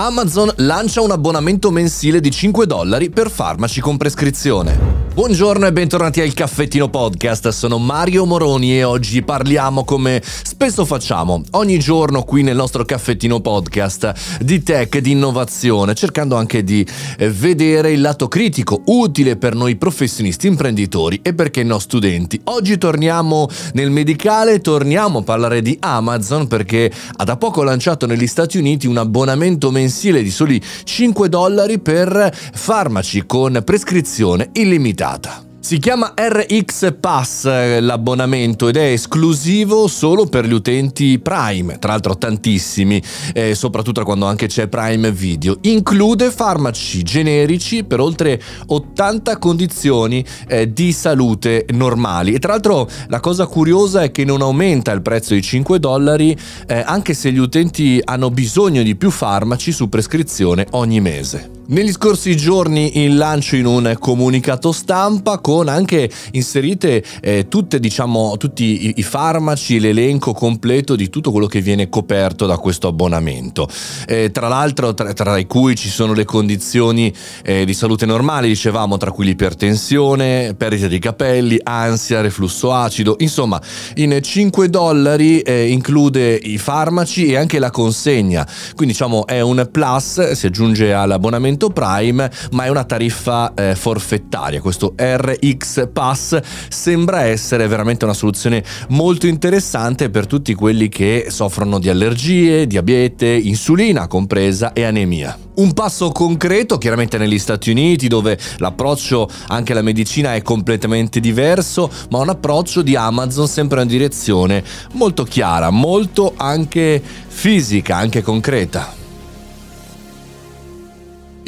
Amazon 0.00 0.48
lancia 0.58 1.00
un 1.00 1.10
abbonamento 1.10 1.72
mensile 1.72 2.20
di 2.20 2.30
5 2.30 2.66
dollari 2.66 3.10
per 3.10 3.28
farmaci 3.28 3.80
con 3.80 3.96
prescrizione. 3.96 4.97
Buongiorno 5.18 5.66
e 5.66 5.72
bentornati 5.72 6.20
al 6.20 6.32
Caffettino 6.32 6.88
Podcast, 6.90 7.48
sono 7.48 7.78
Mario 7.78 8.24
Moroni 8.24 8.78
e 8.78 8.84
oggi 8.84 9.20
parliamo 9.22 9.82
come 9.82 10.22
spesso 10.22 10.84
facciamo 10.84 11.42
ogni 11.50 11.80
giorno 11.80 12.22
qui 12.22 12.44
nel 12.44 12.54
nostro 12.54 12.84
Caffettino 12.84 13.40
Podcast 13.40 14.38
di 14.40 14.62
tech, 14.62 14.98
di 14.98 15.10
innovazione, 15.10 15.96
cercando 15.96 16.36
anche 16.36 16.62
di 16.62 16.86
eh, 17.18 17.30
vedere 17.30 17.90
il 17.90 18.00
lato 18.00 18.28
critico 18.28 18.82
utile 18.84 19.36
per 19.36 19.56
noi 19.56 19.74
professionisti, 19.74 20.46
imprenditori 20.46 21.18
e 21.20 21.34
perché 21.34 21.64
no 21.64 21.80
studenti. 21.80 22.40
Oggi 22.44 22.78
torniamo 22.78 23.48
nel 23.72 23.90
medicale, 23.90 24.60
torniamo 24.60 25.18
a 25.18 25.22
parlare 25.22 25.62
di 25.62 25.76
Amazon 25.80 26.46
perché 26.46 26.92
ha 27.16 27.24
da 27.24 27.36
poco 27.36 27.64
lanciato 27.64 28.06
negli 28.06 28.28
Stati 28.28 28.56
Uniti 28.56 28.86
un 28.86 28.98
abbonamento 28.98 29.72
mensile 29.72 30.22
di 30.22 30.30
soli 30.30 30.62
5 30.84 31.28
dollari 31.28 31.80
per 31.80 32.32
farmaci 32.52 33.26
con 33.26 33.60
prescrizione 33.64 34.50
illimitata 34.52 35.06
puntata. 35.08 35.46
Si 35.60 35.78
chiama 35.78 36.14
RX 36.16 36.94
Pass 36.98 37.44
eh, 37.44 37.80
l'abbonamento 37.80 38.68
ed 38.68 38.76
è 38.76 38.92
esclusivo 38.92 39.86
solo 39.86 40.24
per 40.24 40.46
gli 40.46 40.52
utenti 40.52 41.18
Prime, 41.18 41.78
tra 41.78 41.90
l'altro 41.90 42.16
tantissimi, 42.16 43.02
eh, 43.34 43.54
soprattutto 43.54 44.02
quando 44.02 44.24
anche 44.24 44.46
c'è 44.46 44.68
Prime 44.68 45.10
Video. 45.12 45.58
Include 45.62 46.30
farmaci 46.30 47.02
generici 47.02 47.84
per 47.84 48.00
oltre 48.00 48.40
80 48.66 49.36
condizioni 49.36 50.24
eh, 50.46 50.72
di 50.72 50.92
salute 50.92 51.66
normali 51.74 52.32
e 52.32 52.38
tra 52.38 52.52
l'altro 52.52 52.88
la 53.08 53.20
cosa 53.20 53.46
curiosa 53.46 54.02
è 54.02 54.10
che 54.10 54.24
non 54.24 54.40
aumenta 54.40 54.92
il 54.92 55.02
prezzo 55.02 55.34
di 55.34 55.42
5 55.42 55.78
dollari 55.78 56.34
eh, 56.66 56.82
anche 56.86 57.12
se 57.12 57.30
gli 57.30 57.38
utenti 57.38 58.00
hanno 58.02 58.30
bisogno 58.30 58.82
di 58.82 58.96
più 58.96 59.10
farmaci 59.10 59.70
su 59.72 59.90
prescrizione 59.90 60.66
ogni 60.70 61.00
mese. 61.00 61.57
Negli 61.70 61.92
scorsi 61.92 62.34
giorni 62.34 63.02
il 63.04 63.14
lancio 63.14 63.54
in 63.54 63.66
un 63.66 63.94
comunicato 63.98 64.72
stampa 64.72 65.36
con 65.36 65.68
anche 65.68 66.10
inserite 66.30 67.04
eh, 67.20 67.46
tutte, 67.46 67.78
diciamo, 67.78 68.38
tutti 68.38 68.86
i, 68.86 68.94
i 68.96 69.02
farmaci, 69.02 69.78
l'elenco 69.78 70.32
completo 70.32 70.96
di 70.96 71.10
tutto 71.10 71.30
quello 71.30 71.46
che 71.46 71.60
viene 71.60 71.90
coperto 71.90 72.46
da 72.46 72.56
questo 72.56 72.88
abbonamento. 72.88 73.68
Eh, 74.06 74.30
tra 74.30 74.48
l'altro, 74.48 74.94
tra, 74.94 75.12
tra, 75.12 75.44
cui 75.44 75.76
ci 75.76 75.90
sono 75.90 76.14
le 76.14 76.24
condizioni 76.24 77.12
eh, 77.42 77.66
di 77.66 77.74
salute 77.74 78.06
normali, 78.06 78.48
dicevamo, 78.48 78.96
tra 78.96 79.10
cui 79.10 79.26
l'ipertensione, 79.26 80.54
perdita 80.56 80.86
di 80.86 80.98
capelli, 80.98 81.60
ansia, 81.62 82.22
reflusso 82.22 82.72
acido. 82.72 83.16
Insomma, 83.18 83.60
in 83.96 84.18
5 84.22 84.70
dollari 84.70 85.40
eh, 85.40 85.68
include 85.68 86.32
i 86.34 86.56
farmaci 86.56 87.26
e 87.26 87.36
anche 87.36 87.58
la 87.58 87.70
consegna. 87.70 88.48
Quindi, 88.74 88.94
diciamo, 88.94 89.26
è 89.26 89.42
un 89.42 89.68
plus, 89.70 90.30
si 90.30 90.46
aggiunge 90.46 90.94
all'abbonamento 90.94 91.57
abbonamento 91.58 91.70
Prime, 91.70 92.30
ma 92.52 92.64
è 92.64 92.68
una 92.68 92.84
tariffa 92.84 93.52
eh, 93.54 93.74
forfettaria. 93.74 94.60
Questo 94.60 94.94
RX 94.96 95.88
Pass 95.92 96.40
sembra 96.68 97.22
essere 97.22 97.66
veramente 97.66 98.04
una 98.04 98.14
soluzione 98.14 98.62
molto 98.90 99.26
interessante 99.26 100.08
per 100.08 100.26
tutti 100.26 100.54
quelli 100.54 100.88
che 100.88 101.26
soffrono 101.28 101.78
di 101.78 101.88
allergie, 101.88 102.66
diabete, 102.66 103.26
insulina 103.26 104.06
compresa 104.06 104.72
e 104.72 104.84
anemia. 104.84 105.36
Un 105.56 105.72
passo 105.72 106.12
concreto, 106.12 106.78
chiaramente 106.78 107.18
negli 107.18 107.38
Stati 107.38 107.70
Uniti, 107.70 108.06
dove 108.06 108.38
l'approccio 108.58 109.28
anche 109.48 109.72
alla 109.72 109.82
medicina 109.82 110.34
è 110.36 110.42
completamente 110.42 111.18
diverso, 111.18 111.90
ma 112.10 112.18
un 112.18 112.28
approccio 112.28 112.80
di 112.80 112.94
Amazon 112.94 113.48
sempre 113.48 113.82
in 113.82 113.88
direzione 113.88 114.62
molto 114.92 115.24
chiara, 115.24 115.70
molto 115.70 116.34
anche 116.36 117.02
fisica, 117.26 117.96
anche 117.96 118.22
concreta. 118.22 118.97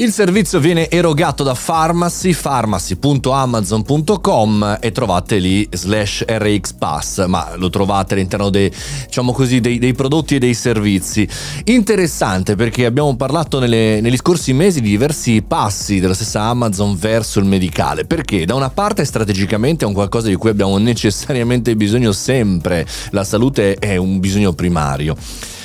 Il 0.01 0.13
servizio 0.13 0.61
viene 0.61 0.89
erogato 0.89 1.43
da 1.43 1.55
Pharmacy, 1.55 2.33
pharmacy.amazon.com 2.33 4.79
e 4.81 4.93
trovate 4.93 5.37
lì 5.37 5.69
slash 5.71 6.25
RX 6.27 6.73
Pass, 6.73 7.27
ma 7.27 7.53
lo 7.57 7.69
trovate 7.69 8.15
all'interno 8.15 8.49
dei, 8.49 8.73
diciamo 9.05 9.33
così, 9.33 9.61
dei, 9.61 9.79
dei 9.79 9.93
prodotti 9.93 10.37
e 10.37 10.39
dei 10.39 10.55
servizi. 10.55 11.29
Interessante 11.65 12.57
perché 12.57 12.87
abbiamo 12.87 13.15
parlato 13.15 13.59
nelle, 13.59 14.01
negli 14.01 14.17
scorsi 14.17 14.55
mesi 14.55 14.81
di 14.81 14.89
diversi 14.89 15.43
passi 15.43 16.01
della 16.01 16.15
stessa 16.15 16.45
Amazon 16.45 16.97
verso 16.97 17.39
il 17.39 17.45
medicale, 17.45 18.07
perché 18.07 18.47
da 18.47 18.55
una 18.55 18.71
parte 18.71 19.05
strategicamente 19.05 19.85
è 19.85 19.87
un 19.87 19.93
qualcosa 19.93 20.29
di 20.29 20.37
cui 20.37 20.49
abbiamo 20.49 20.79
necessariamente 20.81 21.77
bisogno 21.77 22.13
sempre, 22.13 22.87
la 23.11 23.25
salute 23.25 23.75
è 23.75 23.97
un 23.97 24.19
bisogno 24.19 24.55
primario. 24.55 25.15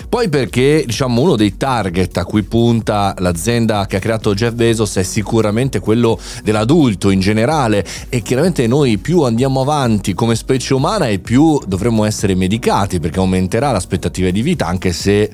Poi 0.08 0.30
perché 0.30 0.84
diciamo 0.86 1.22
uno 1.22 1.36
dei 1.36 1.58
target 1.58 2.18
a 2.18 2.26
cui 2.26 2.44
punta 2.44 3.14
l'azienda 3.20 3.86
che 3.86 3.98
ha 3.98 4.00
creato 4.00 4.34
Jeff 4.34 4.54
Bezos 4.54 4.96
è 4.98 5.04
sicuramente 5.04 5.80
quello 5.80 6.20
dell'adulto 6.44 7.10
in 7.10 7.20
generale. 7.20 7.86
E 8.10 8.22
chiaramente 8.22 8.68
noi 8.68 8.98
più 8.98 9.22
andiamo 9.22 9.62
avanti 9.62 10.14
come 10.14 10.36
specie 10.36 10.74
umana 10.74 11.08
e 11.08 11.20
più 11.20 11.60
dovremmo 11.66 12.06
essere 12.06 12.36
medicati 12.36 13.00
perché 13.00 13.20
aumenterà 13.20 13.72
l'aspettativa 13.72 14.30
di 14.30 14.42
vita 14.42 14.68
anche 14.68 14.94
se 14.94 15.22
eh, 15.22 15.32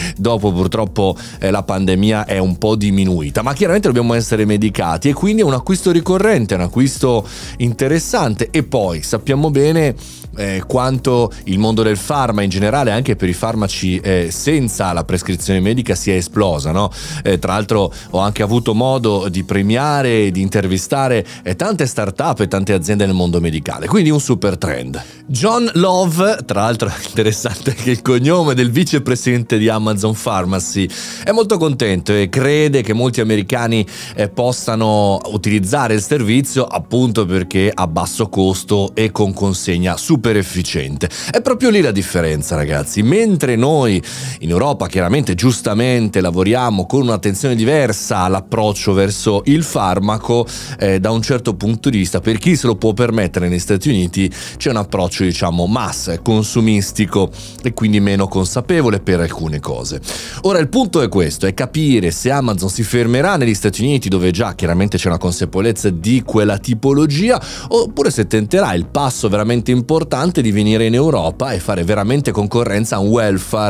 dopo 0.16 0.52
purtroppo 0.52 1.16
eh, 1.38 1.50
la 1.50 1.62
pandemia 1.62 2.24
è 2.24 2.38
un 2.38 2.58
po' 2.58 2.76
diminuita. 2.76 3.42
Ma 3.42 3.52
chiaramente 3.52 3.88
dobbiamo 3.88 4.14
essere 4.14 4.44
medicati. 4.44 5.08
E 5.08 5.12
quindi 5.12 5.42
è 5.42 5.44
un 5.44 5.54
acquisto 5.54 5.90
ricorrente, 5.90 6.54
un 6.54 6.62
acquisto 6.62 7.26
interessante. 7.58 8.48
E 8.50 8.62
poi 8.62 9.02
sappiamo 9.02 9.50
bene 9.50 9.94
eh, 10.36 10.62
quanto 10.66 11.32
il 11.44 11.58
mondo 11.58 11.82
del 11.82 11.96
farma 11.96 12.42
in 12.42 12.50
generale, 12.50 12.90
anche 12.90 13.16
per 13.16 13.28
i 13.28 13.32
farmaci 13.32 13.83
eh, 14.02 14.28
senza 14.30 14.92
la 14.92 15.04
prescrizione 15.04 15.60
medica, 15.60 15.94
sia 15.94 16.14
esplosa. 16.14 16.72
No? 16.72 16.90
Eh, 17.22 17.38
tra 17.38 17.52
l'altro 17.52 17.92
ho 18.10 18.18
anche 18.18 18.42
avuto 18.42 18.74
modo 18.74 19.28
di 19.28 19.44
premiare 19.44 20.26
e 20.26 20.30
di 20.30 20.40
intervistare 20.40 21.24
eh, 21.42 21.56
tante 21.56 21.86
start-up 21.86 22.40
e 22.40 22.48
tante 22.48 22.72
aziende 22.72 23.06
nel 23.06 23.14
mondo 23.14 23.40
medicale, 23.40 23.86
quindi 23.86 24.10
un 24.10 24.20
super 24.20 24.56
trend. 24.56 25.02
John 25.26 25.70
Love, 25.74 26.38
tra 26.44 26.62
l'altro 26.62 26.90
interessante 27.06 27.74
che 27.74 27.90
il 27.90 28.02
cognome 28.02 28.54
del 28.54 28.70
vicepresidente 28.70 29.58
di 29.58 29.68
Amazon 29.68 30.14
Pharmacy, 30.20 30.88
è 31.24 31.30
molto 31.32 31.58
contento 31.58 32.12
e 32.12 32.28
crede 32.28 32.82
che 32.82 32.92
molti 32.92 33.20
americani 33.20 33.86
eh, 34.14 34.28
possano 34.28 35.20
utilizzare 35.26 35.94
il 35.94 36.02
servizio 36.02 36.64
appunto 36.64 37.24
perché 37.26 37.70
a 37.72 37.86
basso 37.86 38.28
costo 38.28 38.92
e 38.94 39.10
con 39.10 39.32
consegna 39.32 39.96
super 39.96 40.36
efficiente. 40.36 41.08
È 41.30 41.40
proprio 41.40 41.70
lì 41.70 41.80
la 41.80 41.90
differenza, 41.90 42.56
ragazzi. 42.56 43.02
Mentre 43.02 43.56
noi 43.56 43.73
in 43.82 44.50
Europa 44.50 44.86
chiaramente 44.86 45.34
giustamente 45.34 46.20
lavoriamo 46.20 46.86
con 46.86 47.02
un'attenzione 47.02 47.56
diversa 47.56 48.18
all'approccio 48.18 48.92
verso 48.92 49.42
il 49.46 49.64
farmaco, 49.64 50.46
eh, 50.78 51.00
da 51.00 51.10
un 51.10 51.20
certo 51.20 51.54
punto 51.54 51.90
di 51.90 51.98
vista, 51.98 52.20
per 52.20 52.38
chi 52.38 52.54
se 52.54 52.66
lo 52.66 52.76
può 52.76 52.92
permettere 52.92 53.48
negli 53.48 53.58
Stati 53.58 53.88
Uniti, 53.88 54.30
c'è 54.56 54.70
un 54.70 54.76
approccio, 54.76 55.24
diciamo, 55.24 55.66
massa, 55.66 56.18
consumistico 56.20 57.30
e 57.62 57.74
quindi 57.74 57.98
meno 58.00 58.28
consapevole 58.28 59.00
per 59.00 59.20
alcune 59.20 59.58
cose. 59.58 60.00
Ora 60.42 60.58
il 60.58 60.68
punto 60.68 61.02
è 61.02 61.08
questo, 61.08 61.46
è 61.46 61.54
capire 61.54 62.10
se 62.10 62.30
Amazon 62.30 62.68
si 62.70 62.82
fermerà 62.82 63.36
negli 63.36 63.54
Stati 63.54 63.82
Uniti, 63.82 64.08
dove 64.08 64.30
già 64.30 64.54
chiaramente 64.54 64.96
c'è 64.96 65.08
una 65.08 65.18
consapevolezza 65.18 65.90
di 65.90 66.22
quella 66.22 66.58
tipologia, 66.58 67.40
oppure 67.68 68.10
se 68.10 68.26
tenterà 68.26 68.72
il 68.74 68.86
passo 68.86 69.28
veramente 69.28 69.72
importante 69.72 70.42
di 70.42 70.52
venire 70.52 70.86
in 70.86 70.94
Europa 70.94 71.52
e 71.52 71.58
fare 71.58 71.82
veramente 71.82 72.30
concorrenza 72.30 72.96
a 72.96 72.98
un 73.00 73.08
welfare 73.08 73.63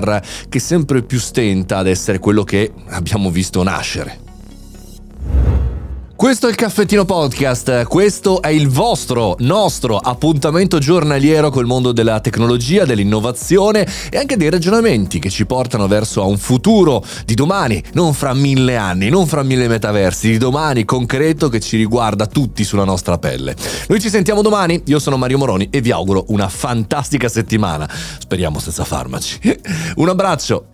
che 0.48 0.58
sempre 0.58 1.02
più 1.02 1.18
stenta 1.18 1.78
ad 1.78 1.86
essere 1.86 2.18
quello 2.18 2.44
che 2.44 2.72
abbiamo 2.88 3.30
visto 3.30 3.62
nascere. 3.62 4.23
Questo 6.16 6.46
è 6.46 6.50
il 6.50 6.54
Caffettino 6.54 7.04
Podcast, 7.04 7.84
questo 7.86 8.40
è 8.40 8.48
il 8.48 8.68
vostro, 8.68 9.34
nostro 9.40 9.98
appuntamento 9.98 10.78
giornaliero 10.78 11.50
col 11.50 11.66
mondo 11.66 11.90
della 11.90 12.20
tecnologia, 12.20 12.84
dell'innovazione 12.84 13.86
e 14.10 14.16
anche 14.16 14.36
dei 14.36 14.48
ragionamenti 14.48 15.18
che 15.18 15.28
ci 15.28 15.44
portano 15.44 15.88
verso 15.88 16.24
un 16.24 16.38
futuro 16.38 17.04
di 17.26 17.34
domani, 17.34 17.82
non 17.94 18.14
fra 18.14 18.32
mille 18.32 18.76
anni, 18.76 19.08
non 19.08 19.26
fra 19.26 19.42
mille 19.42 19.66
metaversi, 19.66 20.30
di 20.30 20.38
domani 20.38 20.84
concreto 20.84 21.48
che 21.48 21.58
ci 21.58 21.76
riguarda 21.76 22.26
tutti 22.26 22.62
sulla 22.62 22.84
nostra 22.84 23.18
pelle. 23.18 23.56
Noi 23.88 24.00
ci 24.00 24.08
sentiamo 24.08 24.40
domani, 24.40 24.80
io 24.86 25.00
sono 25.00 25.16
Mario 25.16 25.38
Moroni 25.38 25.68
e 25.68 25.80
vi 25.80 25.90
auguro 25.90 26.26
una 26.28 26.48
fantastica 26.48 27.28
settimana, 27.28 27.90
speriamo 28.18 28.60
senza 28.60 28.84
farmaci. 28.84 29.40
Un 29.96 30.08
abbraccio! 30.08 30.73